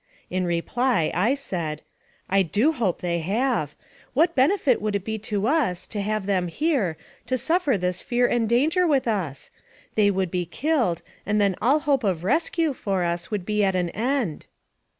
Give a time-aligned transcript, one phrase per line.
[0.31, 1.83] In reply, I said,
[2.27, 3.75] "I do hope they have.
[4.15, 7.75] What benefit would it be to us, to have them here, to suffer 38 NABRAT1VE
[7.75, 9.51] OP CAPTIVITY this fear and danger with us?
[9.93, 13.75] They would be killed, and then all hope of rescue for us would be at
[13.75, 14.47] an end."